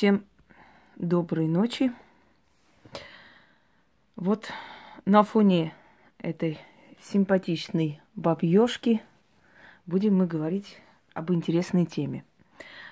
[0.00, 0.24] Всем
[0.96, 1.92] доброй ночи.
[4.16, 4.50] Вот
[5.04, 5.74] на фоне
[6.16, 6.58] этой
[7.02, 9.02] симпатичной бабьёшки
[9.84, 10.80] будем мы говорить
[11.12, 12.24] об интересной теме.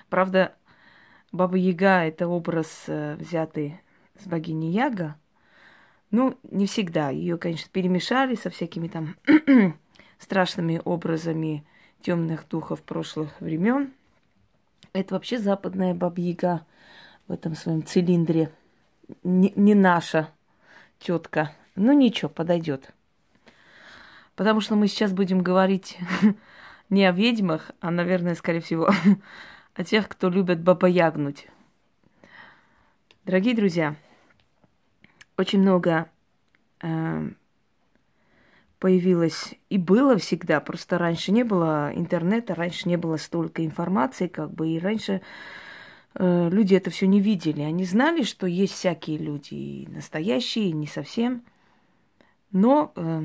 [0.09, 0.53] Правда,
[1.31, 3.81] Баба Яга– это образ, э, взятый
[4.19, 5.15] с богини Яга.
[6.11, 7.09] Ну, не всегда.
[7.09, 9.15] Ее, конечно, перемешали со всякими там
[10.19, 11.65] страшными образами
[12.01, 13.93] темных духов прошлых времен.
[14.93, 16.67] Это вообще западная бабьяга
[17.29, 18.51] в этом своем цилиндре.
[19.23, 20.29] Не, не наша
[20.97, 21.51] тетка.
[21.75, 22.91] Ну ничего, подойдет.
[24.35, 25.97] Потому что мы сейчас будем говорить
[26.89, 28.89] не о ведьмах, а, наверное, скорее всего,
[29.75, 31.47] о тех, кто любит бабаягнуть.
[33.25, 33.95] Дорогие друзья,
[35.37, 36.09] очень много
[36.81, 37.29] э,
[38.79, 44.51] появилось и было всегда, просто раньше не было интернета, раньше не было столько информации, как
[44.51, 45.21] бы, и раньше
[46.15, 47.61] люди это все не видели.
[47.61, 51.43] Они знали, что есть всякие люди, и настоящие, и не совсем.
[52.51, 53.21] Но э,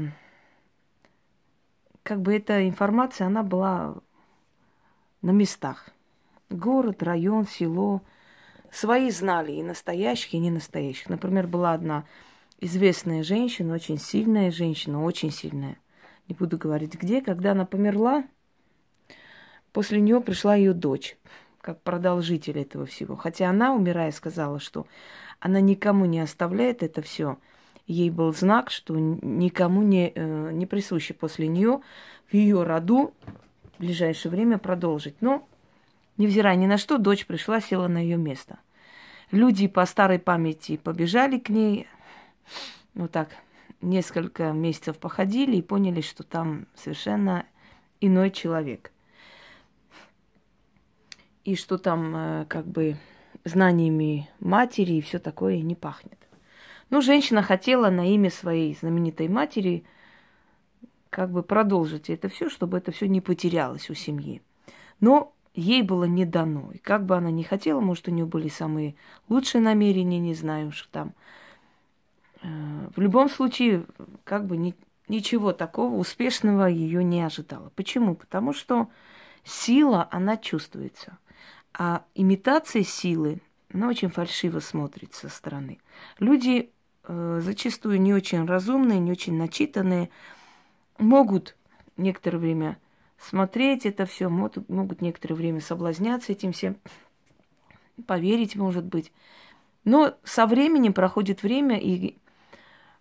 [2.02, 3.96] как бы эта информация, она была
[5.22, 5.88] на местах.
[6.50, 8.02] Город, район, село.
[8.70, 11.08] Свои знали и настоящих, и не настоящих.
[11.08, 12.04] Например, была одна
[12.60, 15.78] известная женщина, очень сильная женщина, очень сильная.
[16.28, 18.24] Не буду говорить где, когда она померла,
[19.72, 21.16] после нее пришла ее дочь,
[21.64, 23.16] как продолжитель этого всего.
[23.16, 24.86] Хотя она, умирая, сказала, что
[25.40, 27.38] она никому не оставляет это все.
[27.86, 31.80] Ей был знак, что никому не, э, не присуще после нее
[32.30, 33.14] в ее роду
[33.76, 35.16] в ближайшее время продолжить.
[35.22, 35.48] Но,
[36.18, 38.58] невзирая ни на что, дочь пришла, села на ее место.
[39.30, 41.88] Люди по старой памяти побежали к ней,
[42.92, 43.30] ну так,
[43.80, 47.46] несколько месяцев походили и поняли, что там совершенно
[48.02, 48.93] иной человек.
[51.44, 52.96] И что там э, как бы
[53.44, 56.18] знаниями матери и все такое не пахнет.
[56.90, 59.84] Ну, женщина хотела на имя своей знаменитой матери
[61.10, 64.42] как бы продолжить это все, чтобы это все не потерялось у семьи.
[65.00, 66.70] Но ей было не дано.
[66.72, 68.96] И как бы она ни хотела, может, у нее были самые
[69.28, 71.14] лучшие намерения, не знаю, что там
[72.44, 73.86] Э, в любом случае,
[74.24, 74.74] как бы ни,
[75.08, 77.72] ничего такого успешного ее не ожидало.
[77.74, 78.14] Почему?
[78.14, 78.88] Потому что
[79.44, 81.18] сила, она чувствуется.
[81.76, 83.40] А имитация силы,
[83.72, 85.80] она очень фальшиво смотрится со стороны.
[86.20, 86.70] Люди
[87.02, 90.10] э, зачастую не очень разумные, не очень начитанные,
[90.98, 91.56] могут
[91.96, 92.78] некоторое время
[93.18, 96.76] смотреть это все, могут, могут некоторое время соблазняться этим всем,
[98.06, 99.12] поверить, может быть.
[99.84, 102.16] Но со временем проходит время, и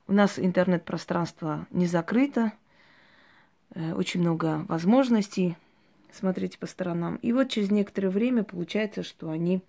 [0.08, 2.54] у нас интернет-пространство не закрыто,
[3.76, 5.58] э, очень много возможностей
[6.14, 7.16] смотреть по сторонам.
[7.18, 9.62] И вот через некоторое время получается, что они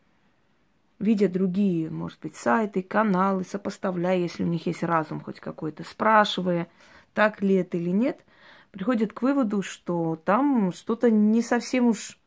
[0.98, 6.68] видят другие, может быть, сайты, каналы, сопоставляя, если у них есть разум хоть какой-то, спрашивая,
[7.14, 8.24] так ли это или нет,
[8.70, 12.18] приходят к выводу, что там что-то не совсем уж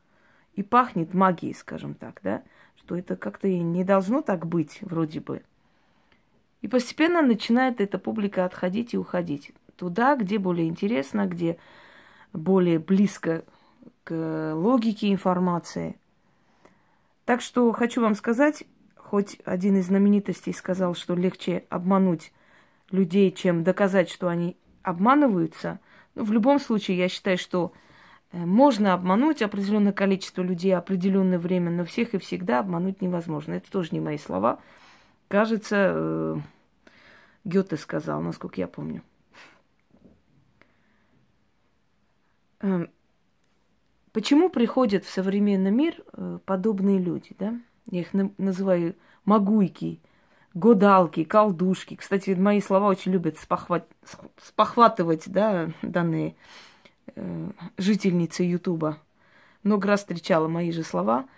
[0.54, 2.44] и пахнет магией, скажем так, да,
[2.76, 5.44] что это как-то и не должно так быть, вроде бы.
[6.62, 11.58] И постепенно начинает эта публика отходить и уходить туда, где более интересно, где
[12.34, 13.44] более близко
[14.04, 15.98] к логике информации.
[17.26, 18.64] Так что хочу вам сказать,
[18.96, 22.32] хоть один из знаменитостей сказал, что легче обмануть
[22.92, 25.80] людей, чем доказать, что они обманываются.
[26.16, 27.74] Но в любом случае, я считаю, что
[28.32, 33.54] э, можно обмануть определенное количество людей определенное время, но всех и всегда обмануть невозможно.
[33.54, 34.60] Это тоже не мои слова.
[35.28, 36.38] Кажется, э,
[37.44, 39.02] Гёте сказал, насколько я помню.
[44.18, 47.54] Почему приходят в современный мир э, подобные люди, да?
[47.92, 48.96] Я их называю
[49.26, 50.02] магуйки,
[50.56, 51.96] годалки, колдушки.
[51.96, 53.88] Кстати, мои слова очень любят спохват...
[54.44, 56.36] спохватывать, да, данные
[57.16, 58.98] э, жительницы Ютуба.
[59.62, 61.28] Много раз встречала мои же слова–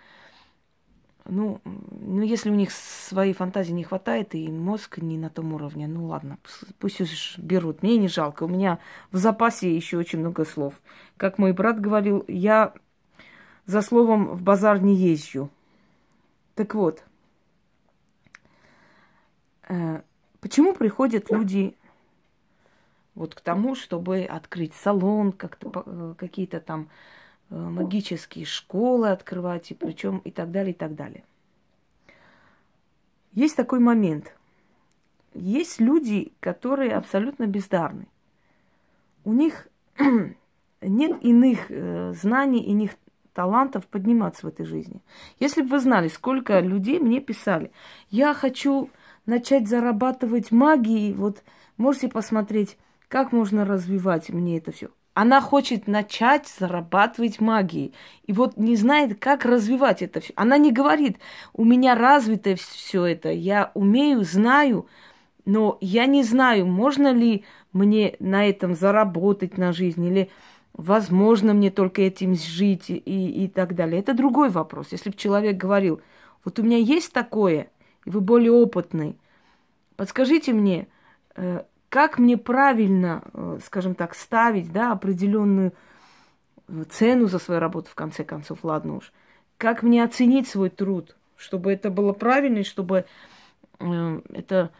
[1.30, 5.86] ну, ну, если у них своей фантазии не хватает, и мозг не на том уровне,
[5.86, 6.38] ну ладно,
[6.78, 7.82] пусть уж берут.
[7.82, 8.44] Мне не жалко.
[8.44, 8.80] У меня
[9.12, 10.74] в запасе еще очень много слов.
[11.16, 12.74] Как мой брат говорил, я
[13.66, 15.50] за словом в базар не езжу.
[16.56, 17.04] Так вот,
[19.68, 20.02] э,
[20.40, 21.76] почему приходят люди
[23.14, 26.88] вот к тому, чтобы открыть салон, как-то э, какие-то там
[27.50, 31.24] магические школы открывать, и причем и так далее, и так далее.
[33.32, 34.34] Есть такой момент.
[35.34, 38.06] Есть люди, которые абсолютно бездарны.
[39.24, 39.68] У них
[40.80, 42.92] нет иных э, знаний, иных
[43.32, 45.00] талантов подниматься в этой жизни.
[45.38, 47.70] Если бы вы знали, сколько людей мне писали,
[48.10, 48.90] я хочу
[49.26, 51.44] начать зарабатывать магией, вот
[51.76, 52.76] можете посмотреть,
[53.08, 54.90] как можно развивать мне это все.
[55.14, 57.92] Она хочет начать зарабатывать магией.
[58.26, 60.32] И вот не знает, как развивать это все.
[60.36, 61.18] Она не говорит,
[61.52, 64.86] у меня развито все это, я умею, знаю,
[65.44, 70.30] но я не знаю, можно ли мне на этом заработать на жизнь, или
[70.74, 73.00] возможно мне только этим жить и,
[73.44, 74.00] и так далее.
[74.00, 74.88] Это другой вопрос.
[74.92, 76.00] Если бы человек говорил,
[76.44, 77.68] вот у меня есть такое,
[78.04, 79.18] и вы более опытный,
[79.96, 80.88] подскажите мне,
[81.36, 85.74] э, как мне правильно, э, скажем так, ставить да, определенную
[86.68, 89.12] э, цену за свою работу, в конце концов, ладно уж.
[89.58, 93.04] Как мне оценить свой труд, чтобы это было правильно, и чтобы
[93.80, 94.70] э, это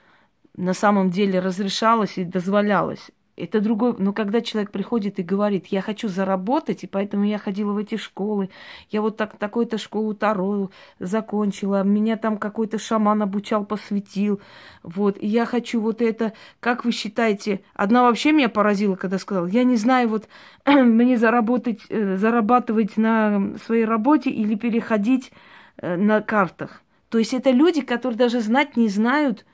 [0.56, 3.10] на самом деле разрешалось и дозволялось.
[3.36, 7.72] Это другой, но когда человек приходит и говорит, я хочу заработать, и поэтому я ходила
[7.72, 8.50] в эти школы,
[8.90, 14.40] я вот так, такую-то школу Таро закончила, меня там какой-то шаман обучал, посвятил,
[14.82, 19.46] вот, и я хочу вот это, как вы считаете, одна вообще меня поразила, когда сказала,
[19.46, 20.28] я не знаю, вот
[20.66, 25.32] мне заработать, э, зарабатывать на своей работе или переходить
[25.78, 26.82] э, на картах.
[27.08, 29.44] То есть это люди, которые даже знать не знают,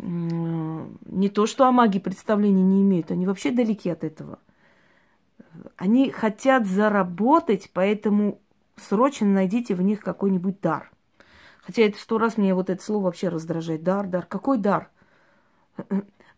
[0.00, 4.38] не то, что о магии представления не имеют, они вообще далеки от этого.
[5.76, 8.40] Они хотят заработать, поэтому
[8.76, 10.90] срочно найдите в них какой-нибудь дар.
[11.60, 13.82] Хотя это сто раз мне вот это слово вообще раздражает.
[13.82, 14.26] Дар, дар.
[14.26, 14.90] Какой дар?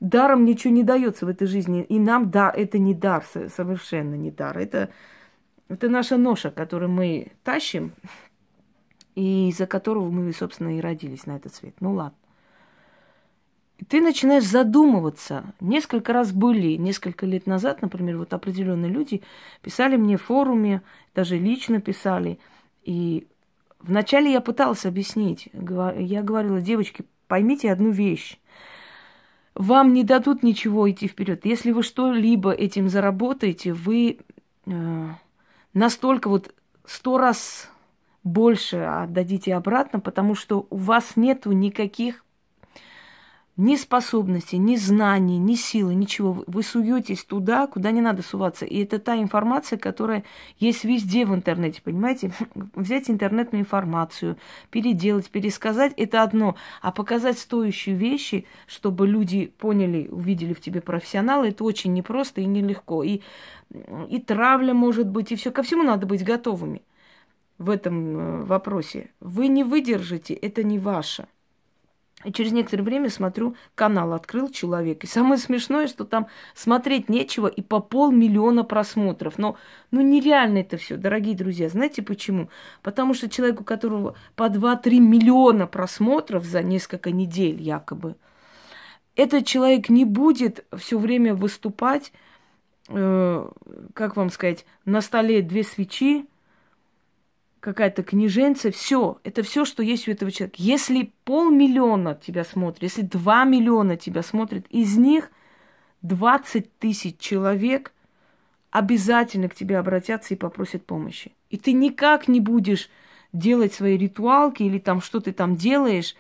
[0.01, 1.85] Даром ничего не дается в этой жизни.
[1.85, 4.59] И нам да, это не дар, совершенно не дар.
[4.59, 4.91] Это,
[5.69, 7.93] это наша ноша, которую мы тащим,
[9.15, 11.77] и из-за которого мы, собственно, и родились на этот свет.
[11.81, 12.19] Ну ладно.
[13.89, 15.55] Ты начинаешь задумываться.
[15.61, 19.23] Несколько раз были, несколько лет назад, например, вот определенные люди
[19.63, 20.83] писали мне в форуме,
[21.15, 22.39] даже лично писали.
[22.85, 23.27] И
[23.81, 25.49] вначале я пыталась объяснить.
[25.53, 28.39] Я говорила, девочки, поймите одну вещь.
[29.55, 31.45] Вам не дадут ничего идти вперед.
[31.45, 34.19] Если вы что-либо этим заработаете, вы
[34.67, 35.09] э,
[35.75, 36.55] настолько вот
[36.87, 37.71] сто раз
[38.25, 42.22] больше отдадите обратно, потому что у вас нету никаких
[43.57, 46.43] ни способностей, ни знаний, ни силы, ничего.
[46.47, 48.65] Вы суетесь туда, куда не надо суваться.
[48.65, 50.25] И это та информация, которая
[50.59, 52.33] есть везде в интернете, понимаете?
[52.75, 54.39] Взять интернетную информацию,
[54.71, 56.57] переделать, пересказать– это одно.
[56.81, 62.47] А показать стоящие вещи, чтобы люди поняли, увидели в тебе профессионала, это очень непросто и
[62.47, 63.03] нелегко.
[63.03, 63.21] И,
[64.09, 65.51] и травля может быть, и все.
[65.51, 66.83] Ко всему надо быть готовыми
[67.59, 69.11] в этом э, вопросе.
[69.21, 71.27] Вы не выдержите, это не ваше.
[72.25, 75.05] И через некоторое время смотрю, канал открыл человек.
[75.05, 79.39] И самое смешное, что там смотреть нечего и по полмиллиона просмотров.
[79.39, 79.57] Но
[79.91, 81.69] ну нереально это все, дорогие друзья.
[81.69, 82.49] Знаете почему?
[82.83, 88.17] Потому что человек, у которого по 2-3 миллиона просмотров за несколько недель якобы,
[89.17, 92.13] этот человек не будет все время выступать,
[92.89, 93.49] э,
[93.95, 96.27] как вам сказать, на столе две свечи,
[97.63, 100.57] какая-то книженца, все, это все, что есть у этого человека.
[100.59, 105.31] Если полмиллиона тебя смотрит, если два миллиона тебя смотрит, из них
[106.03, 107.93] 20 тысяч человек
[108.73, 111.33] обязательно к тебе обратятся и попросят помощи.
[111.51, 112.91] И ты никак не будешь
[113.33, 116.17] делать свои ритуалки или там что ты там делаешь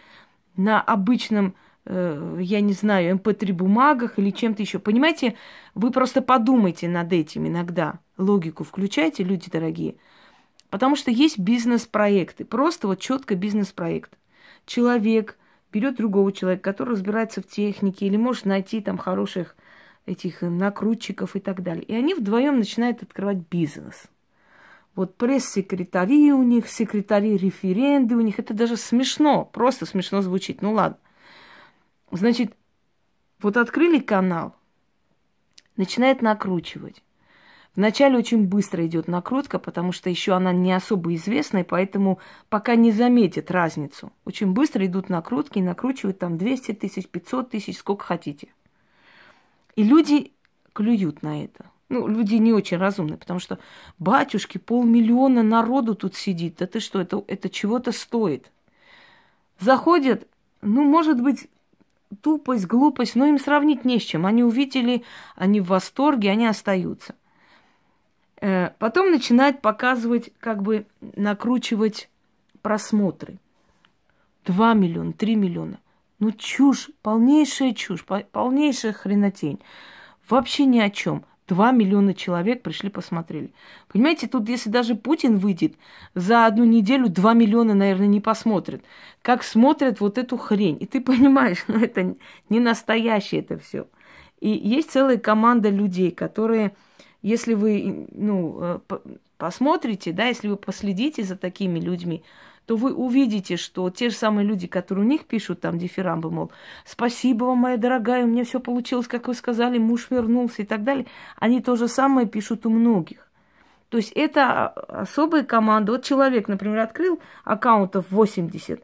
[0.56, 1.56] на обычном,
[1.86, 4.78] э, я не знаю, mp3 эм бумагах или чем-то еще.
[4.78, 5.34] Понимаете,
[5.74, 7.98] вы просто подумайте над этим иногда.
[8.16, 9.96] Логику включайте, люди дорогие–
[10.72, 14.16] Потому что есть бизнес-проекты, просто вот четко бизнес-проект.
[14.64, 15.36] Человек
[15.70, 19.54] берет другого человека, который разбирается в технике или может найти там хороших
[20.06, 21.84] этих накрутчиков и так далее.
[21.84, 24.04] И они вдвоем начинают открывать бизнес.
[24.94, 28.38] Вот пресс-секретари у них, секретари референды у них.
[28.38, 30.62] Это даже смешно, просто смешно звучит.
[30.62, 30.96] Ну ладно.
[32.12, 32.54] Значит,
[33.42, 34.56] вот открыли канал,
[35.76, 37.02] начинает накручивать.
[37.74, 42.18] Вначале очень быстро идет накрутка, потому что еще она не особо известная, поэтому
[42.50, 44.12] пока не заметит разницу.
[44.26, 48.48] Очень быстро идут накрутки и накручивают там 200 тысяч, 500 тысяч, сколько хотите.
[49.74, 50.32] И люди
[50.74, 51.64] клюют на это.
[51.88, 53.58] Ну, люди не очень разумные, потому что,
[53.98, 56.56] батюшки, полмиллиона народу тут сидит.
[56.58, 58.50] Да ты что, это, это чего-то стоит.
[59.58, 60.26] Заходят,
[60.60, 61.48] ну, может быть,
[62.20, 64.26] тупость, глупость, но им сравнить не с чем.
[64.26, 65.04] Они увидели,
[65.36, 67.14] они в восторге, они остаются.
[68.42, 72.10] Э, потом начинает показывать, как бы накручивать
[72.60, 73.38] просмотры.
[74.44, 75.78] 2 миллиона, 3 миллиона.
[76.18, 79.60] Ну, чушь, полнейшая чушь, полнейшая хренотень.
[80.28, 81.24] Вообще ни о чем.
[81.46, 83.52] Два миллиона человек пришли, посмотрели.
[83.92, 85.74] Понимаете, тут если даже Путин выйдет,
[86.14, 88.82] за одну неделю два миллиона, наверное, не посмотрят.
[89.22, 90.78] Как смотрят вот эту хрень.
[90.80, 92.16] И ты понимаешь, ну это
[92.48, 93.86] не настоящее это все.
[94.40, 96.74] И есть целая команда людей, которые,
[97.22, 98.78] если вы ну, э,
[99.38, 102.22] посмотрите, да, если вы последите за такими людьми,
[102.66, 106.52] то вы увидите, что те же самые люди, которые у них пишут там дифирамбы, мол,
[106.84, 110.84] спасибо вам, моя дорогая, у меня все получилось, как вы сказали, муж вернулся и так
[110.84, 111.06] далее,
[111.38, 113.28] они то же самое пишут у многих.
[113.88, 115.92] То есть это особая команда.
[115.92, 118.82] Вот человек, например, открыл аккаунтов 80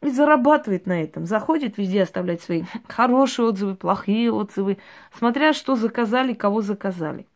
[0.00, 1.26] и зарабатывает на этом.
[1.26, 4.78] Заходит везде оставлять свои хорошие отзывы, плохие отзывы,
[5.16, 7.26] смотря что заказали, кого заказали.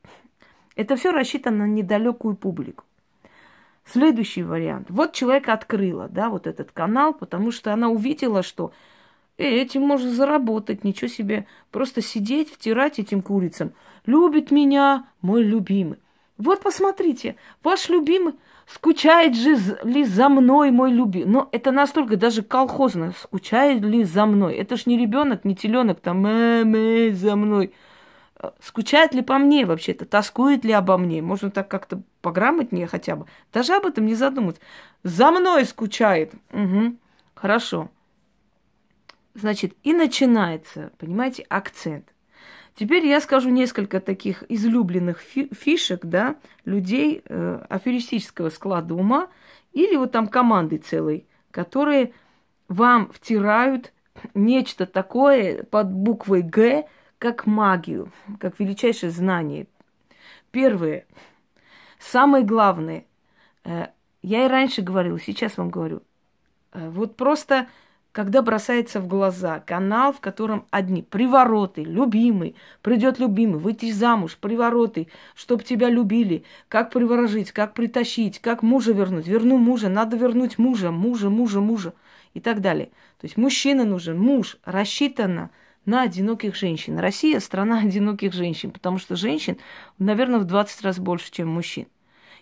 [0.76, 2.84] Это все рассчитано на недалекую публику.
[3.84, 4.86] Следующий вариант.
[4.90, 8.72] Вот человек открыла, да, вот этот канал, потому что она увидела, что
[9.38, 11.46] э, этим можно заработать, ничего себе.
[11.70, 13.72] Просто сидеть, втирать этим курицам.
[14.06, 15.98] Любит меня мой любимый.
[16.38, 18.34] Вот посмотрите, ваш любимый
[18.66, 21.26] скучает же ли за мной мой любимый.
[21.26, 23.12] Но это настолько даже колхозно.
[23.20, 24.54] Скучает ли за мной?
[24.54, 27.72] Это ж не ребенок, не теленок там, мэ, мэ, за мной.
[28.60, 30.04] Скучает ли по мне вообще-то?
[30.04, 31.22] Тоскует ли обо мне?
[31.22, 33.26] Можно так как-то пограмотнее хотя бы.
[33.52, 34.62] Даже об этом не задумываться.
[35.02, 36.32] За мной скучает.
[36.52, 36.96] Угу.
[37.34, 37.90] Хорошо.
[39.34, 42.12] Значит, и начинается, понимаете, акцент.
[42.74, 49.28] Теперь я скажу несколько таких излюбленных фи- фишек, да, людей э, аферистического склада ума
[49.72, 52.12] или вот там команды целой, которые
[52.68, 53.92] вам втирают
[54.34, 56.86] нечто такое под буквой Г,
[57.22, 58.10] как магию,
[58.40, 59.68] как величайшее знание.
[60.50, 61.06] Первое,
[62.00, 63.04] самое главное,
[63.62, 63.86] э,
[64.22, 66.02] я и раньше говорила, сейчас вам говорю,
[66.72, 67.68] э, вот просто
[68.10, 75.06] когда бросается в глаза канал, в котором одни привороты, любимый, придет любимый, выйти замуж, привороты,
[75.36, 80.90] чтоб тебя любили, как приворожить, как притащить, как мужа вернуть, верну мужа, надо вернуть мужа,
[80.90, 81.94] мужа, мужа, мужа
[82.34, 82.86] и так далее.
[83.20, 85.50] То есть мужчина нужен, муж, рассчитано–
[85.84, 86.98] на одиноких женщин.
[86.98, 89.58] Россия– страна одиноких женщин, потому что женщин,
[89.98, 91.86] наверное, в 20 раз больше, чем мужчин.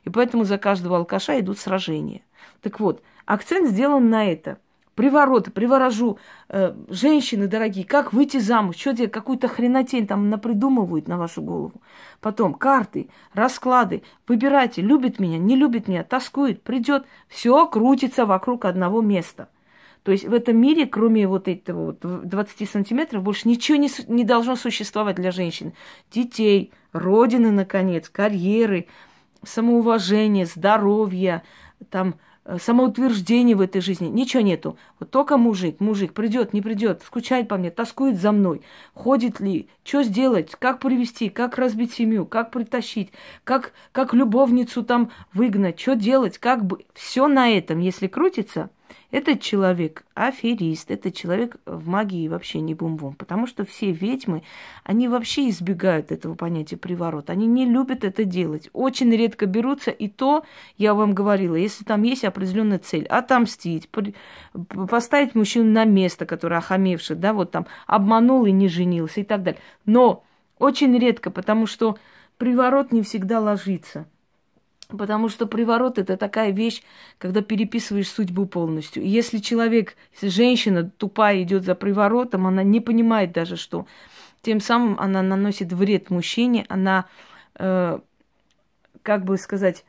[0.05, 2.23] И поэтому за каждого алкаша идут сражения.
[2.63, 4.59] Так вот, акцент сделан на это.
[4.95, 6.19] Привороты, приворожу.
[6.49, 8.77] Э, женщины дорогие, как выйти замуж?
[8.77, 9.13] Что делать?
[9.13, 11.81] Какую-то хренотень там напридумывают на вашу голову.
[12.21, 14.03] Потом карты, расклады.
[14.27, 17.07] Выбирайте, любит меня, не любит меня, тоскует, придет.
[17.29, 19.49] Все крутится вокруг одного места–
[20.03, 24.25] то есть в этом мире, кроме вот этого вот 20 сантиметров, больше ничего не, не
[24.25, 25.75] должно существовать для женщин.
[26.11, 28.87] Детей, родины, наконец, карьеры,
[29.45, 31.43] самоуважение, здоровье,
[31.91, 32.15] там,
[32.47, 34.07] э, самоутверждение в этой жизни.
[34.07, 34.79] Ничего нету.
[34.99, 38.63] Вот только мужик, мужик придет, не придет, скучает по мне, тоскует за мной,
[38.95, 43.13] ходит ли, что сделать, как привести, как разбить семью, как притащить,
[43.45, 46.87] как, как любовницу там выгнать, что делать, как бы.
[46.95, 48.71] Все на этом, если крутится–
[49.11, 54.43] этот человек аферист, этот человек в магии вообще не бум-бум, потому что все ведьмы,
[54.85, 60.09] они вообще избегают этого понятия приворот, они не любят это делать, очень редко берутся, и
[60.09, 60.45] то,
[60.77, 63.89] я вам говорила, если там есть определенная цель, отомстить,
[64.91, 69.43] поставить мужчину на место, который охамевший, да, вот там обманул и не женился и так
[69.43, 69.61] далее.
[69.87, 70.25] Но
[70.59, 71.99] очень редко, потому что
[72.39, 74.07] приворот не всегда ложится.
[74.97, 76.83] Потому что приворот это такая вещь,
[77.19, 79.03] когда переписываешь судьбу полностью.
[79.03, 83.87] И если человек, если женщина тупая идет за приворотом, она не понимает даже, что
[84.43, 87.07] тем самым она наносит вред мужчине, она,
[87.55, 87.99] э,
[89.03, 89.85] как бы сказать,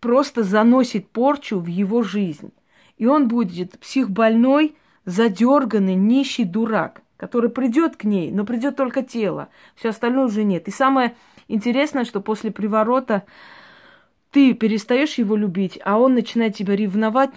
[0.00, 2.52] просто заносит порчу в его жизнь.
[2.98, 9.48] И он будет психбольной, задерганный, нищий дурак, который придет к ней, но придет только тело,
[9.76, 10.66] все остальное уже нет.
[10.66, 11.14] И самое
[11.48, 13.24] Интересно, что после приворота
[14.32, 17.30] ты перестаешь его любить, а он начинает тебя ревновать,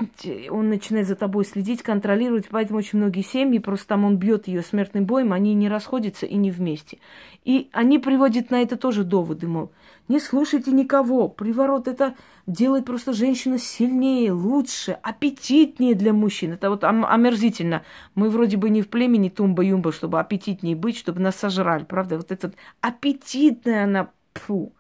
[0.50, 4.62] он начинает за тобой следить, контролировать, поэтому очень многие семьи, просто там он бьет ее
[4.62, 7.00] смертным боем, они не расходятся и не вместе.
[7.44, 9.72] И они приводят на это тоже доводы, мол,
[10.08, 12.16] не слушайте никого, приворот это
[12.48, 16.54] делает просто женщину сильнее, лучше, аппетитнее для мужчин.
[16.54, 17.84] Это вот омерзительно.
[18.14, 22.16] Мы вроде бы не в племени тумба-юмба, чтобы аппетитнее быть, чтобы нас сожрали, правда?
[22.16, 24.72] Вот этот аппетитная она, фу.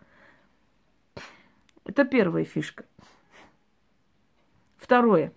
[1.86, 2.86] Это первая фишка.
[4.78, 5.32] Второе.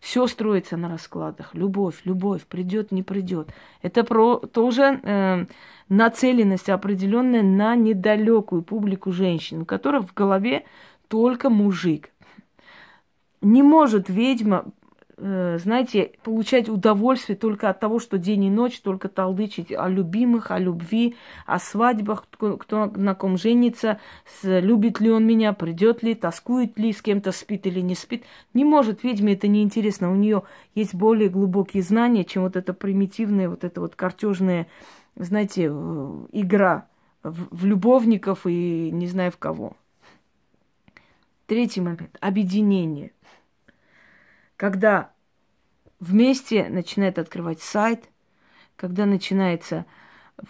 [0.00, 1.54] Все строится на раскладах.
[1.54, 3.52] Любовь, любовь, придет, не придет.
[3.82, 5.46] Это про тоже э,
[5.88, 10.64] нацеленность определенная на недалекую публику женщин, у которых в голове
[11.08, 12.10] только мужик.
[13.40, 14.66] Не может ведьма
[15.20, 20.58] знаете, получать удовольствие только от того, что день и ночь только толдычить о любимых, о
[20.58, 23.98] любви, о свадьбах, кто, на ком женится,
[24.42, 28.24] любит ли он меня, придет ли, тоскует ли, с кем-то спит или не спит.
[28.54, 30.12] Не может, ведьме это неинтересно.
[30.12, 30.44] У нее
[30.74, 34.68] есть более глубокие знания, чем вот это примитивное, вот это вот картежная,
[35.16, 36.86] знаете, игра
[37.24, 39.76] в, в любовников и не знаю в кого.
[41.46, 42.16] Третий момент.
[42.20, 43.12] Объединение
[44.58, 45.12] когда
[46.00, 48.10] вместе начинает открывать сайт,
[48.76, 49.86] когда начинается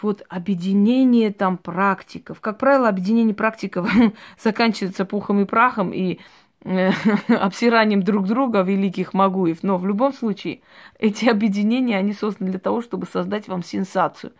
[0.02, 2.40] вот объединение там практиков.
[2.40, 3.88] Как правило, объединение практиков
[4.42, 6.18] заканчивается пухом и прахом и
[6.64, 6.90] э,
[7.28, 9.62] обсиранием друг друга великих магуев.
[9.62, 10.62] Но в любом случае,
[10.98, 14.32] эти объединения, они созданы для того, чтобы создать вам сенсацию.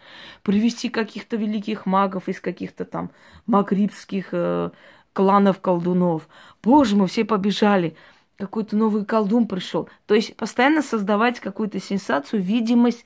[0.43, 3.11] Привести каких-то великих магов из каких-то там
[3.47, 4.71] магрибских э,
[5.13, 6.27] кланов колдунов.
[6.63, 7.97] Боже мой, все побежали
[8.39, 9.89] какой-то новый колдун пришел.
[10.07, 13.05] То есть постоянно создавать какую-то сенсацию, видимость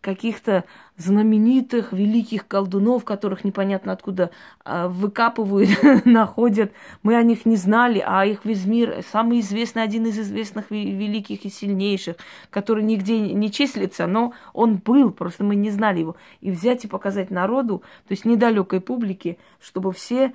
[0.00, 0.64] каких-то
[0.96, 4.30] знаменитых, великих колдунов, которых непонятно откуда
[4.64, 5.68] э, выкапывают,
[6.04, 6.72] находят.
[7.02, 11.44] Мы о них не знали, а их весь мир, самый известный, один из известных великих
[11.44, 12.16] и сильнейших,
[12.50, 16.16] который нигде не числится, но он был, просто мы не знали его.
[16.40, 20.32] И взять и показать народу, то есть недалекой публике, чтобы все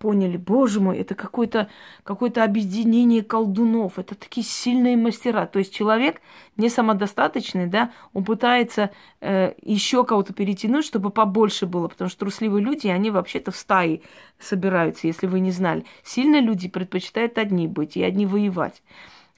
[0.00, 1.68] поняли, боже мой, это какое-то
[2.02, 5.46] какое объединение колдунов, это такие сильные мастера.
[5.46, 6.20] То есть человек
[6.56, 8.90] не самодостаточный, да, он пытается
[9.20, 14.02] э, еще кого-то перетянуть, чтобы побольше было, потому что трусливые люди, они вообще-то в стае
[14.38, 15.84] собираются, если вы не знали.
[16.02, 18.82] Сильные люди предпочитают одни быть и одни воевать.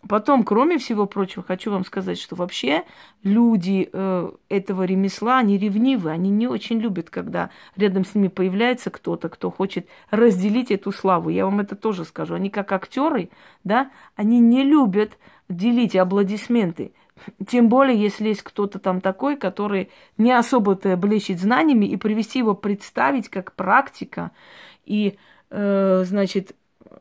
[0.09, 2.85] Потом, кроме всего прочего, хочу вам сказать, что вообще
[3.23, 8.91] люди э, этого ремесла, они ревнивы, они не очень любят, когда рядом с ними появляется
[8.91, 11.31] кто-то, кто хочет разделить эту славу.
[11.31, 12.35] Я вам это тоже скажу.
[12.35, 13.31] Они как актеры,
[13.65, 15.19] да, они не любят
[15.49, 16.93] делить аплодисменты.
[17.47, 22.55] Тем более, если есть кто-то там такой, который не особо-то блещет знаниями, и привести его
[22.55, 24.33] представить как практика,
[24.85, 25.17] и,
[25.51, 26.55] э, значит,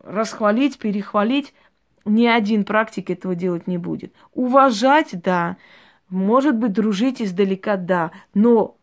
[0.04, 1.54] расхвалить, перехвалить,
[2.06, 4.14] ни один практик этого делать не будет.
[4.34, 5.58] Уважать, да.
[6.10, 8.12] Может быть, дружить издалека, да.
[8.34, 8.78] Но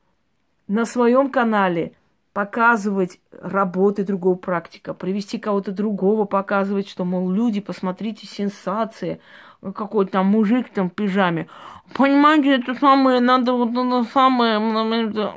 [0.66, 1.92] на своем канале
[2.32, 9.20] показывать работы другого практика, привести кого-то другого, показывать, что, мол, люди, посмотрите, сенсация,
[9.60, 11.46] какой-то там мужик там в пижаме.
[11.94, 14.58] Понимаете, это самое, надо вот это самое,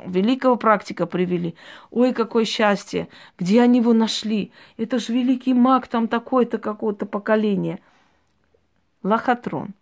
[0.06, 1.54] великого практика привели.
[1.90, 3.08] Ой, какое счастье,
[3.38, 4.52] где они его нашли?
[4.76, 7.80] Это же великий маг там такой-то какого-то поколения.
[9.02, 9.74] Лохотрон.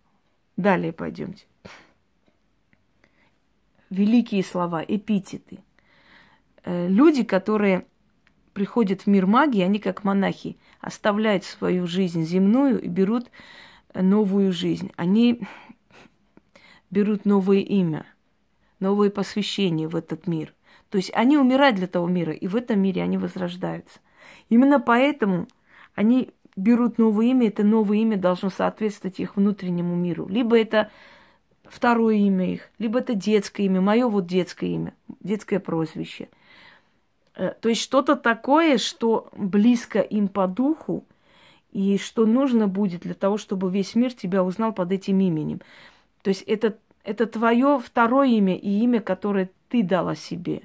[0.57, 1.45] Далее пойдемте.
[3.89, 5.59] Великие слова, эпитеты.
[6.63, 7.85] Э, люди, которые
[8.53, 13.29] приходят в мир магии, они как монахи, оставляют свою жизнь земную и берут
[13.93, 14.91] новую жизнь.
[14.95, 15.41] Они
[16.89, 18.05] берут новое имя,
[18.79, 20.53] новое посвящение в этот мир.
[20.89, 23.99] То есть они умирают для того мира, и в этом мире они возрождаются.
[24.49, 25.47] Именно поэтому
[25.95, 30.27] они берут новое имя, это новое имя должно соответствовать их внутреннему миру.
[30.27, 30.91] Либо это
[31.63, 36.29] второе имя их, либо это детское имя, мое вот детское имя, детское прозвище.
[37.35, 41.05] Э, то есть что-то такое, что близко им по духу,
[41.73, 45.59] и что нужно будет для того, чтобы весь мир тебя узнал под этим именем.
[46.21, 50.61] То есть это, это твое второе имя и имя, которое ты дала себе.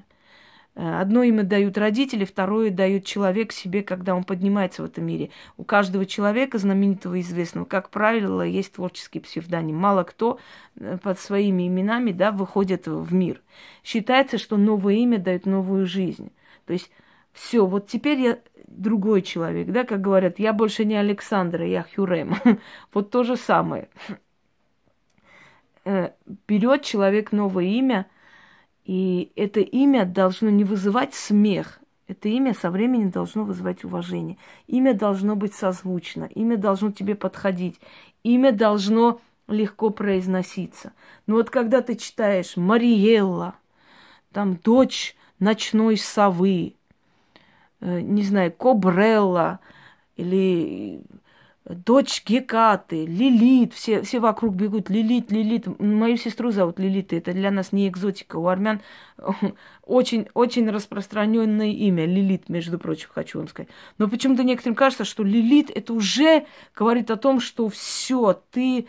[0.75, 5.31] Э, одно имя дают родители, второе дает человек себе, когда он поднимается в этом мире.
[5.57, 9.77] У каждого человека, знаменитого и известного, как правило, есть творческий псевдоним.
[9.77, 10.38] Мало кто
[10.77, 13.40] э, под своими именами да, выходит в мир.
[13.83, 16.31] Считается, что новое имя дает новую жизнь.
[16.66, 16.90] То есть
[17.38, 22.37] все, вот теперь я другой человек, да, как говорят, я больше не Александра, я Хюрем.
[22.92, 23.88] вот то же самое.
[25.85, 26.11] Э,
[26.48, 28.07] берет человек новое имя,
[28.85, 34.38] и это имя должно не вызывать смех, это имя со временем должно вызывать уважение.
[34.66, 37.79] Имя должно быть созвучно, имя должно тебе подходить,
[38.24, 40.92] имя должно легко произноситься.
[41.27, 43.55] Но вот когда ты читаешь Мариелла,
[44.33, 46.74] там дочь ночной совы,
[47.81, 49.61] не знаю, Кобрелла
[50.17, 51.03] или
[51.69, 55.67] дочь Гекаты, Лилит, все, все вокруг бегут, Лилит, Лилит.
[55.79, 58.37] Мою сестру зовут Лилит, это для нас не экзотика.
[58.37, 58.81] У армян
[59.85, 63.69] очень, очень распространенное имя, Лилит, между прочим, хочу вам сказать.
[63.99, 68.87] Но почему-то некоторым кажется, что Лилит это уже говорит о том, что все, ты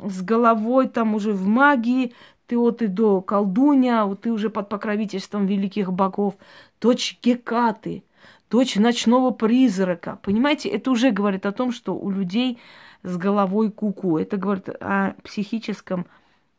[0.00, 2.14] с головой там уже в магии,
[2.46, 6.36] ты от и до колдуня, ты уже под покровительством великих богов,
[6.80, 8.04] дочь Гекаты–
[8.52, 10.18] дочь ночного призрака.
[10.22, 12.58] Понимаете, это уже говорит о том, что у людей
[13.02, 14.18] с головой куку.
[14.18, 16.06] Это говорит о психическом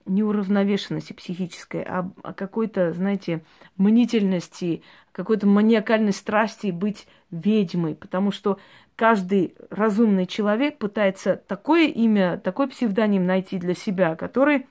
[0.08, 3.46] неуравновешенности психической, а о какой-то, знаете,
[3.78, 8.58] мнительности, какой-то маниакальной страсти быть ведьмой, потому что
[8.96, 14.66] каждый разумный человек пытается такое имя, такой псевдоним найти для себя, который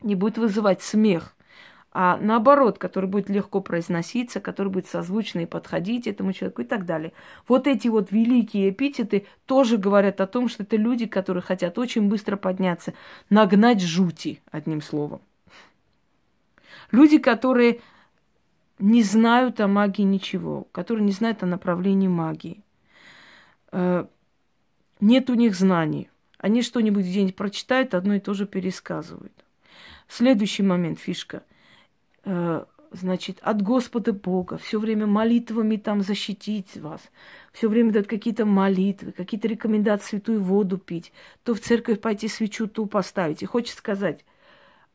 [0.00, 1.36] не будет вызывать смех
[1.90, 6.84] а наоборот, который будет легко произноситься, который будет созвучно и подходить этому человеку и так
[6.84, 7.12] далее.
[7.46, 12.08] Вот эти вот великие эпитеты тоже говорят о том, что это люди, которые хотят очень
[12.08, 12.92] быстро подняться,
[13.30, 15.22] нагнать жути, одним словом.
[16.90, 17.80] Люди, которые
[18.78, 22.62] не знают о магии ничего, которые не знают о направлении магии.
[23.72, 24.06] Э,
[25.00, 26.10] нет у них знаний.
[26.36, 29.32] Они что-нибудь где-нибудь прочитают, одно и то же пересказывают.
[30.06, 31.42] Следующий момент, фишка–
[32.92, 37.10] значит, от Господа Бога, все время молитвами там защитить вас,
[37.52, 41.12] все время дают какие-то молитвы, какие-то рекомендации святую воду пить,
[41.44, 43.42] то в церковь пойти свечу ту поставить.
[43.42, 44.24] И хочет сказать,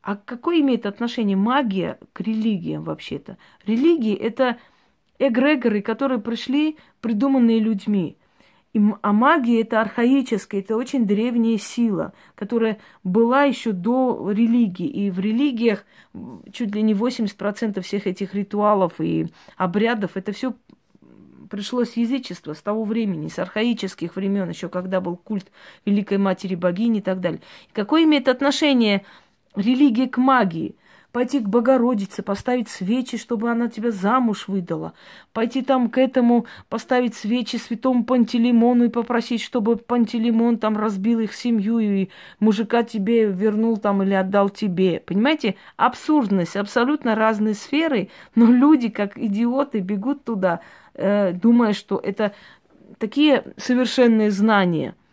[0.02, 3.38] а какое имеет отношение магия к религиям вообще-то?
[3.64, 4.58] Религии– это
[5.18, 8.18] эгрегоры, которые пришли, придуманные людьми–
[8.74, 14.88] и, а магия это архаическая, это очень древняя сила, которая была еще до религии.
[14.88, 15.84] И в религиях
[16.52, 20.54] чуть ли не 80% всех этих ритуалов и обрядов, это все
[21.48, 25.52] пришло с язычества, с того времени, с архаических времен, еще когда был культ
[25.86, 27.40] Великой Матери Богини и так далее.
[27.68, 29.04] И какое имеет отношение
[29.54, 30.74] религия к магии?
[31.14, 34.94] Пойти к Богородице, поставить свечи, чтобы она тебя замуж выдала,
[35.32, 41.32] пойти там к этому, поставить свечи святому Пантелеймону и попросить, чтобы Пантелеймон там разбил их
[41.32, 42.08] семью и
[42.40, 44.98] мужика тебе вернул там или отдал тебе.
[45.06, 45.54] Понимаете?
[45.76, 50.62] Абсурдность, абсолютно разные сферы, но люди, как идиоты, бегут туда,
[50.94, 52.34] э, думая, что это
[52.98, 54.96] такие совершенные знания–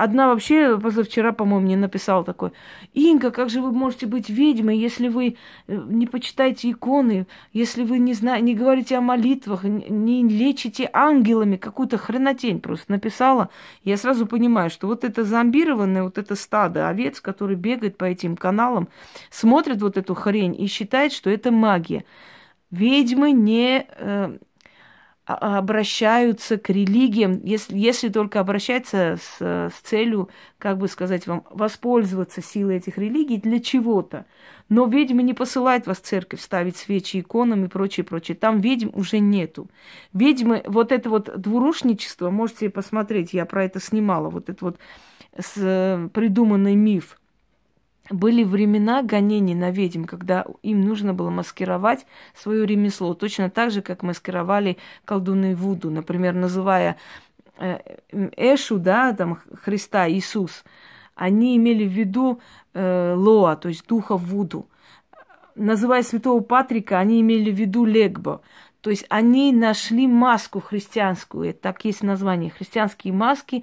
[0.00, 2.52] Одна вообще позавчера, по-моему, мне написала такое.
[2.94, 5.36] Инга, как же вы можете быть ведьмой, если вы
[5.66, 11.56] э, не почитаете иконы, если вы не, знаете, не говорите о молитвах, не лечите ангелами,
[11.56, 13.50] какую-то хренотень просто написала.
[13.84, 18.38] Я сразу понимаю, что вот это зомбированное, вот это стадо овец, который бегает по этим
[18.38, 18.88] каналам,
[19.28, 22.06] смотрит вот эту хрень и считает, что это магия.
[22.70, 24.38] Ведьмы не э,
[25.24, 30.28] обращаются к религиям, если, если только обращаются с, с целью,
[30.58, 34.26] как бы сказать вам, воспользоваться силой этих религий для чего-то.
[34.68, 38.36] Но ведьмы не посылают вас в церковь ставить свечи иконам и прочее, прочее.
[38.36, 39.68] Там ведьм уже нету.
[40.12, 44.78] Ведьмы, вот это вот двурушничество, можете посмотреть, я про это снимала, вот это вот
[45.38, 47.16] с, придуманный миф–
[48.10, 53.82] были времена гонений на ведьм, когда им нужно было маскировать свое ремесло, точно так же,
[53.82, 56.96] как маскировали колдуны Вуду, например, называя
[57.58, 57.78] э,
[58.36, 60.64] Эшу, да, там Христа, Иисус,
[61.14, 62.40] они имели в виду
[62.74, 64.68] э, Лоа, то есть духа Вуду.
[65.54, 68.40] Называя святого Патрика, они имели в виду Легбо.
[68.80, 73.62] То есть они нашли маску христианскую, это так есть название, христианские маски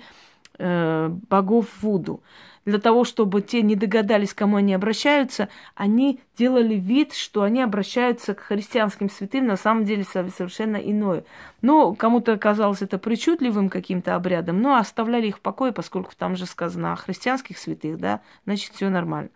[0.57, 2.21] э, богов Вуду
[2.67, 7.61] для того, чтобы те не догадались, к кому они обращаются, они делали вид, что они
[7.61, 11.23] обращаются к христианским святым, на самом деле совершенно иное.
[11.61, 16.45] Но кому-то казалось это причудливым каким-то обрядом, но оставляли их в покое, поскольку там же
[16.45, 19.29] сказано о христианских святых, да, значит, все нормально.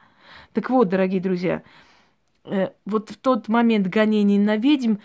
[0.51, 1.63] Так вот, дорогие друзья,
[2.43, 4.95] э, вот в тот момент гонений на ведьм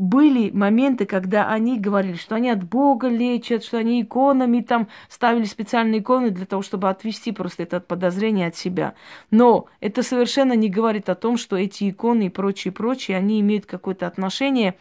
[0.00, 5.44] были моменты, когда они говорили, что они от Бога лечат, что они иконами там ставили
[5.44, 8.94] специальные иконы для того, чтобы отвести просто это подозрение от себя.
[9.30, 13.66] Но это совершенно не говорит о том, что эти иконы и прочие, прочие, они имеют
[13.66, 14.76] какое-то отношение к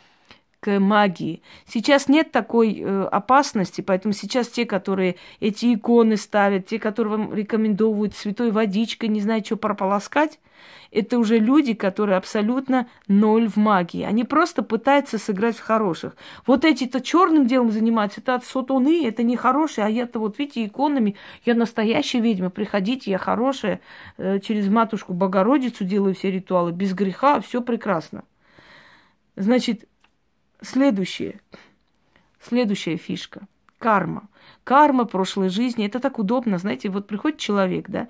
[0.66, 1.42] магии.
[1.66, 7.34] Сейчас нет такой э, опасности, поэтому сейчас те, которые эти иконы ставят, те, которые вам
[7.34, 10.40] рекомендуют святой водичкой, не знаю, что прополоскать,
[10.92, 14.04] это уже люди, которые абсолютно ноль в магии.
[14.04, 16.16] Они просто пытаются сыграть в хороших.
[16.46, 20.66] Вот эти-то черным делом занимаются, это от сатуны, это не хорошие, а я-то вот, видите,
[20.66, 23.82] иконами, я настоящая ведьма, приходите, я хорошая,
[24.18, 28.24] э, через матушку Богородицу делаю все ритуалы, без греха, все прекрасно.
[29.36, 29.86] Значит,
[30.62, 31.42] следующее,
[32.40, 33.48] следующая фишка
[33.80, 34.28] карма.
[34.64, 38.08] Карма прошлой жизни, это так удобно, знаете, вот приходит человек, да,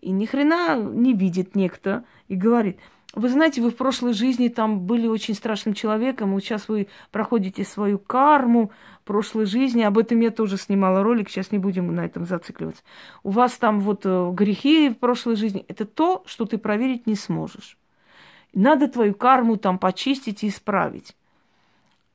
[0.00, 2.78] и ни хрена не видит некто и говорит,
[3.14, 7.62] вы знаете, вы в прошлой жизни там были очень страшным человеком, вот сейчас вы проходите
[7.62, 8.72] свою карму
[9.04, 12.82] прошлой жизни, об этом я тоже снимала ролик, сейчас не будем на этом зацикливаться.
[13.22, 17.14] У вас там вот э, грехи в прошлой жизни, это то, что ты проверить не
[17.14, 17.76] сможешь.
[18.54, 21.14] Надо твою карму там почистить и исправить.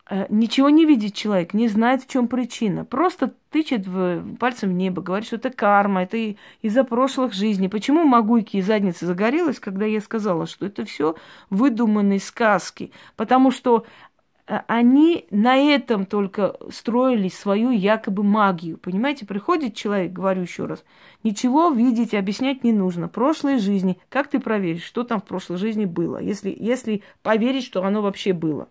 [0.10, 2.86] Э, ничего не видит человек, не знает, в чем причина.
[2.86, 7.68] Просто тычет в, пальцем в небо, говорит, что это карма, это из-за прошлых жизней.
[7.68, 11.16] Почему Магуйки и задница загорелась, когда я сказала, что это все
[11.50, 12.92] выдуманные сказки?
[13.18, 13.86] Потому что
[14.48, 18.78] э, они на этом только строили свою якобы магию.
[18.78, 20.86] Понимаете, приходит человек, говорю еще раз,
[21.24, 23.10] ничего видеть, объяснять не нужно.
[23.10, 27.84] Прошлой жизни, как ты проверишь, что там в прошлой жизни было, если, если поверить, что
[27.84, 28.70] оно вообще было?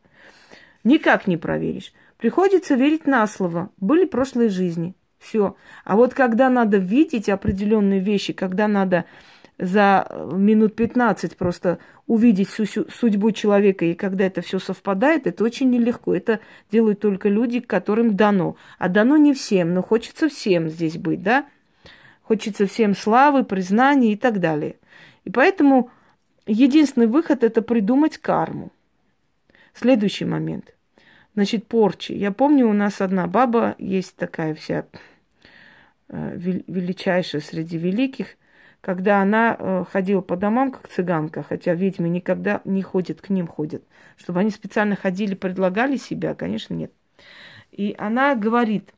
[0.87, 1.93] Никак не проверишь.
[2.17, 3.71] Приходится верить на слово.
[3.77, 4.95] Были прошлые жизни.
[5.19, 5.57] Все.
[5.85, 9.05] А вот когда надо видеть определенные вещи, когда надо
[9.59, 16.15] за минут 15 просто увидеть судьбу человека, и когда это все совпадает, это очень нелегко.
[16.15, 16.39] Это
[16.71, 18.55] делают только люди, которым дано.
[18.79, 21.47] А дано не всем, но хочется всем здесь быть, да?
[22.23, 24.77] Хочется всем славы, признания и так далее.
[25.25, 25.91] И поэтому
[26.47, 28.71] единственный выход– это придумать карму.
[29.75, 30.76] Следующий момент.
[31.37, 32.13] Значит, порчи.
[32.13, 34.87] Я помню, у нас одна баба есть такая вся
[36.09, 38.39] э, величайшая среди великих,
[38.81, 43.47] когда она э, ходила по домам, как цыганка, хотя ведьмы никогда не ходят, к ним
[43.49, 43.85] ходят.
[44.17, 46.91] Чтобы они специально ходили, предлагали себя, конечно, нет.
[47.71, 48.95] И она говорит,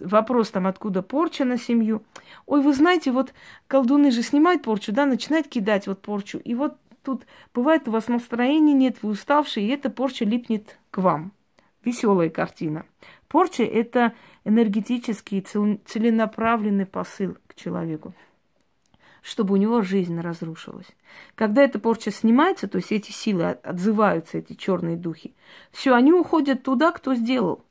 [0.00, 2.02] вопрос там, откуда порча на семью.
[2.44, 3.32] Ой, вы знаете, вот
[3.68, 6.36] колдуны же снимают порчу, да, начинают кидать вот порчу.
[6.36, 10.98] И вот тут бывает у вас настроения нет, вы уставшие, и эта порча липнет к
[10.98, 11.32] вам
[11.84, 12.86] веселая картина.
[13.28, 14.14] Порча– это
[14.44, 18.14] энергетический, целенаправленный посыл к человеку,
[19.22, 20.88] чтобы у него жизнь разрушилась.
[21.34, 25.34] Когда эта порча снимается, то есть эти силы отзываются, эти черные духи,
[25.70, 27.64] все, они уходят туда, кто сделал.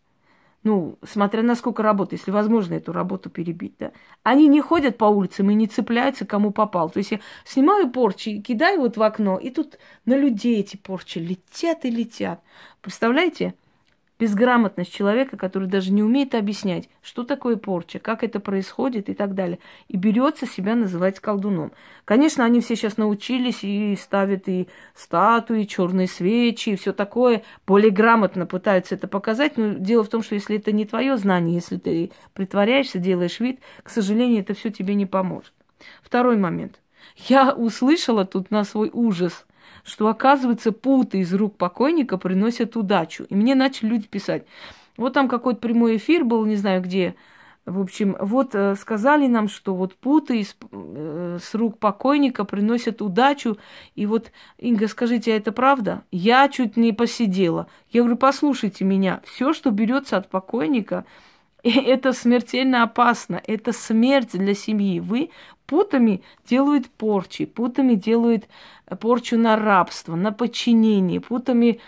[0.63, 3.93] Ну, смотря на сколько работы, если возможно эту работу перебить, да.
[4.23, 6.89] Они не ходят по улицам и не цепляются, кому попал.
[6.89, 11.19] То есть я снимаю порчи, кидаю вот в окно, и тут на людей эти порчи
[11.19, 12.41] летят и летят.
[12.81, 13.53] Представляете?
[14.19, 19.35] Безграмотность человека, который даже не умеет объяснять, что такое порча, как это происходит и так
[19.35, 21.71] далее, и берется себя называть колдуном.
[22.05, 27.91] Конечно, они все сейчас научились и ставят и статуи, черные свечи, и все такое, более
[27.91, 31.77] грамотно пытаются это показать, но дело в том, что если это не твое знание, если
[31.77, 35.53] ты притворяешься, делаешь вид, к сожалению, это все тебе не поможет.
[36.01, 36.79] Второй момент.
[37.15, 39.45] Я услышала тут на свой ужас–
[39.87, 43.23] что, оказывается, путы из рук покойника приносят удачу.
[43.29, 44.45] И мне начали люди писать.
[44.97, 47.15] Вот там какой-то прямой эфир был, не знаю где.
[47.65, 53.01] В общем, вот э, сказали нам, что вот путы из, э, с рук покойника приносят
[53.01, 53.57] удачу.
[53.95, 56.03] И вот, Инга, скажите, а это правда?
[56.11, 57.67] Я чуть не посидела.
[57.89, 61.05] Я говорю, послушайте меня, все, что берется от покойника,
[61.63, 63.41] это смертельно опасно.
[63.47, 64.99] Это смерть для семьи.
[64.99, 65.29] Вы
[65.67, 68.45] путами делают порчи, путами делают
[68.99, 71.79] порчу на рабство, на подчинение, путами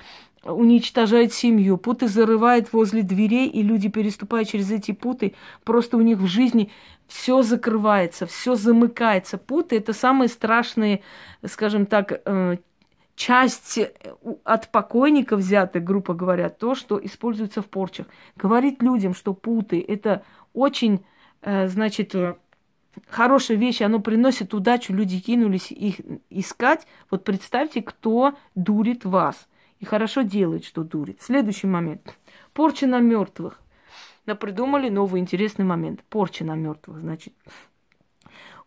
[0.44, 6.20] уничтожает семью, путы зарывает возле дверей, и люди, переступая через эти путы, просто у них
[6.20, 6.72] в жизни
[7.08, 9.38] все закрывается, все замыкается.
[9.38, 11.02] Путы– это самые страшные,
[11.46, 12.58] скажем так, э,
[13.16, 13.80] часть
[14.44, 18.08] от покойника взятая, грубо говоря, то, что используется в порчах.
[18.36, 21.04] Говорить людям, что путы– это очень,
[21.42, 22.16] э, значит,
[23.08, 25.96] хорошая вещь, оно приносит удачу, люди кинулись их
[26.30, 26.88] искать.
[27.10, 29.48] Вот представьте, кто дурит вас.
[29.80, 31.22] И хорошо делает, что дурит.
[31.22, 32.18] Следующий момент.
[32.54, 33.62] Порча на мертвых.
[34.26, 36.04] Да придумали новый интересный момент.
[36.10, 37.34] Порча на мертвых, значит.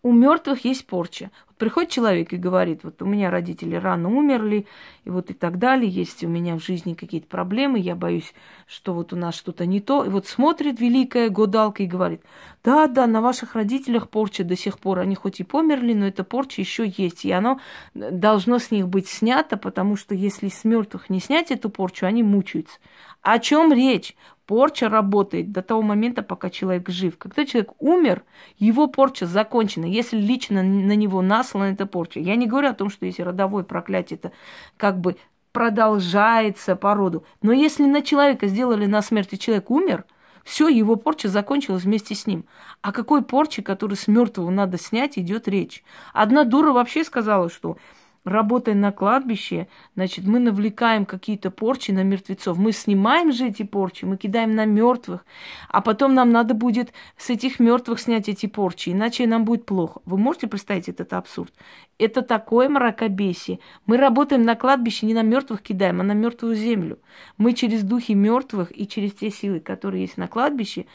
[0.02, 1.30] У мертвых есть порча.
[1.62, 4.66] Приходит человек и говорит, вот у меня родители рано умерли,
[5.04, 8.34] и вот и так далее, есть у меня в жизни какие-то проблемы, я боюсь,
[8.66, 10.02] что вот у нас что-то не то.
[10.02, 12.20] И вот смотрит великая гадалка и говорит,
[12.64, 16.24] да, да, на ваших родителях порча до сих пор, они хоть и померли, но эта
[16.24, 17.60] порча еще есть, и оно
[17.94, 22.24] должно с них быть снято, потому что если с мертвых не снять эту порчу, они
[22.24, 22.80] мучаются.
[23.22, 24.16] О чем речь?
[24.52, 27.16] Порча работает до того момента, пока человек жив.
[27.16, 28.22] Когда человек умер,
[28.58, 29.86] его порча закончена.
[29.86, 32.20] Если лично на него наслана эта порча.
[32.20, 34.32] Я не говорю о том, что если родовое проклятие, это
[34.76, 35.16] как бы
[35.52, 37.24] продолжается по роду.
[37.40, 40.04] Но если на человека сделали на смерти, человек умер,
[40.44, 42.44] все, его порча закончилась вместе с ним.
[42.82, 45.82] О какой порче, которую с мертвого надо снять, идет речь?
[46.12, 47.78] Одна дура вообще сказала, что
[48.24, 52.58] работая на кладбище, значит, мы навлекаем какие-то порчи на мертвецов.
[52.58, 55.24] Мы снимаем же эти порчи, мы кидаем на мертвых,
[55.68, 60.00] а потом нам надо будет с этих мертвых снять эти порчи, иначе нам будет плохо.
[60.04, 61.52] Вы можете представить этот абсурд?
[61.98, 63.58] Это такое мракобесие.
[63.86, 66.98] Мы работаем на кладбище, не на мертвых кидаем, а на мертвую землю.
[67.38, 70.86] Мы через духи мертвых и через те силы, которые есть на кладбище,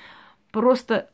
[0.52, 1.10] просто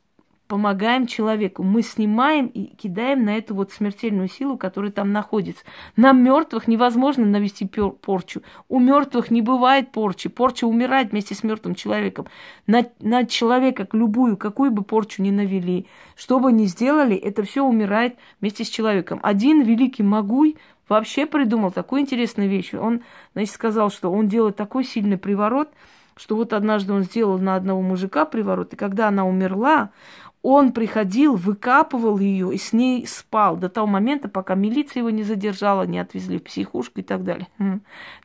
[0.48, 1.64] помогаем человеку.
[1.64, 5.64] Мы снимаем и кидаем на эту вот смертельную силу, которая там находится.
[5.96, 8.42] На мертвых невозможно навести порчу.
[8.70, 10.30] У мертвых не бывает порчи.
[10.30, 12.28] Порча умирает вместе с мертвым человеком.
[12.68, 17.64] На, на человека любую, какую бы порчу ни навели, что бы ни сделали, это все
[17.64, 19.20] умирает вместе с человеком.
[19.24, 20.58] Один великий Магуй
[20.90, 22.74] вообще придумал такую интересную вещь.
[22.74, 23.02] Он,
[23.34, 25.70] значит, сказал, что он делает такой сильный приворот,
[26.16, 29.92] что вот однажды он сделал на одного мужика приворот, и когда она умерла,
[30.44, 35.24] он приходил, выкапывал ее и с ней спал до того момента, пока милиция его не
[35.24, 37.48] задержала, не отвезли в психушку и так далее.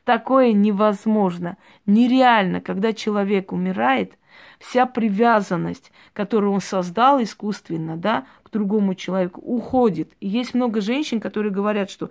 [0.05, 4.19] Такое невозможно, нереально, когда человек умирает,
[4.59, 10.13] вся привязанность, которую он создал искусственно, да, к другому человеку, уходит.
[10.21, 12.11] И есть много женщин, которые говорят, что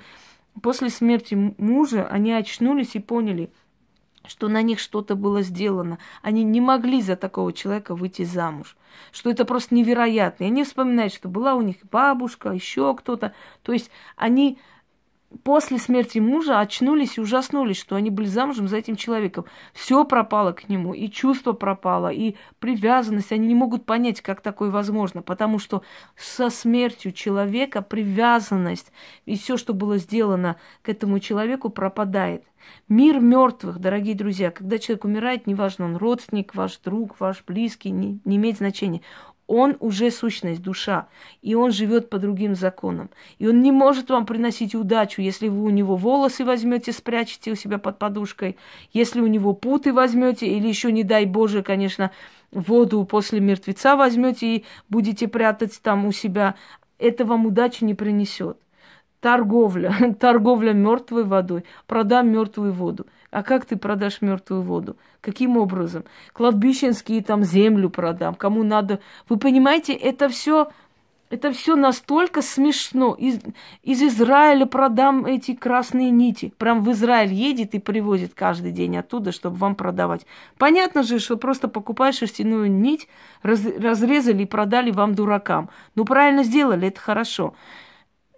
[0.61, 3.51] после смерти мужа они очнулись и поняли–
[4.27, 5.99] что на них что-то было сделано.
[6.21, 8.75] Они не могли за такого человека выйти замуж.
[9.11, 10.43] Что это просто невероятно.
[10.43, 13.33] И они вспоминают, что была у них бабушка, еще кто-то.
[13.63, 14.59] То есть они
[15.43, 19.45] после смерти мужа очнулись и ужаснулись, что они были замужем за этим человеком.
[19.73, 23.31] Все пропало к нему, и чувство пропало, и привязанность.
[23.31, 25.83] Они не могут понять, как такое возможно, потому что
[26.15, 28.91] со смертью человека привязанность
[29.25, 32.43] и все, что было сделано к этому человеку, пропадает.
[32.89, 38.19] Мир мертвых, дорогие друзья, когда человек умирает, неважно, он родственник, ваш друг, ваш близкий, не,
[38.25, 39.01] не имеет значения
[39.47, 41.07] он уже сущность, душа,
[41.41, 43.09] и он живет по другим законам.
[43.39, 47.55] И он не может вам приносить удачу, если вы у него волосы возьмете, спрячете у
[47.55, 48.57] себя под подушкой,
[48.91, 52.11] если у него путы возьмете, или еще, не дай Боже, конечно,
[52.51, 56.55] воду после мертвеца возьмете и будете прятать там у себя.
[56.99, 58.57] Это вам удачи не принесет.
[59.19, 61.65] Торговля, торговля мертвой водой.
[61.85, 63.07] Продам мертвую воду.
[63.31, 64.95] А как ты продашь мертвую воду?
[65.21, 66.05] Каким образом?
[66.33, 68.99] Кладбищенские там землю продам, кому надо.
[69.27, 70.69] Вы понимаете, это все
[71.29, 73.13] это все настолько смешно.
[73.13, 73.39] Из,
[73.83, 76.53] из Израиля продам эти красные нити.
[76.57, 80.25] Прям в Израиль едет и привозит каждый день оттуда, чтобы вам продавать.
[80.57, 83.09] Понятно же, что просто покупаешь шерстяную нить,
[83.41, 85.69] раз, разрезали и продали вам дуракам.
[85.95, 87.53] Ну, правильно сделали, это хорошо.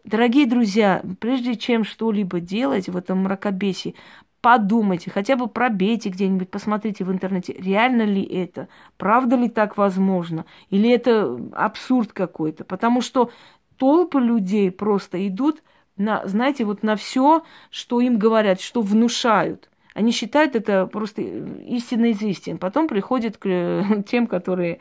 [0.03, 3.95] Дорогие друзья, прежде чем что-либо делать в этом мракобесии,
[4.41, 10.45] подумайте, хотя бы пробейте где-нибудь, посмотрите в интернете, реально ли это, правда ли так возможно,
[10.69, 12.63] или это абсурд какой-то.
[12.63, 13.31] Потому что
[13.77, 15.61] толпы людей просто идут
[15.97, 19.69] на, знаете, вот на все, что им говорят, что внушают.
[19.93, 22.57] Они считают это просто истинно из истин.
[22.57, 24.79] Потом приходят к тем, которые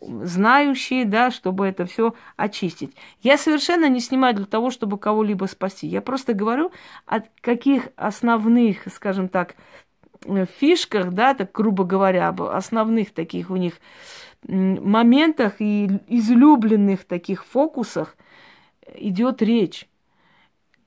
[0.00, 2.94] знающие, да, чтобы это все очистить.
[3.20, 5.86] Я совершенно не снимаю для того, чтобы кого-либо спасти.
[5.86, 6.70] Я просто говорю
[7.06, 9.56] о каких основных, скажем так,
[10.24, 13.74] э, фишках, да, так грубо говоря, об основных таких у них
[14.46, 18.16] моментах и излюбленных таких фокусах
[18.94, 19.88] идет речь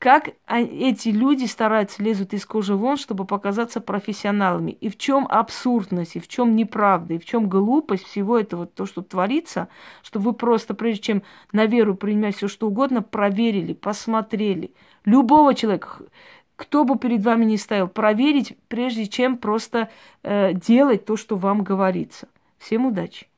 [0.02, 4.72] как эти люди стараются, лезут из кожи вон, чтобы показаться профессионалами.
[4.72, 8.88] И в чем абсурдность, и в чем неправда, и в чем глупость всего этого, то,
[8.88, 9.68] что творится,
[10.02, 14.74] чтобы вы просто, прежде чем на веру принимать все что угодно, проверили, посмотрели.
[15.06, 16.00] Любого человека,
[16.56, 19.92] кто бы перед вами ни стоял, проверить, прежде чем просто
[20.24, 22.28] э, делать то, что вам говорится.
[22.58, 23.31] Всем удачи!